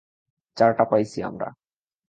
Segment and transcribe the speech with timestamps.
[0.57, 1.47] চারটা পাইছি আমরা।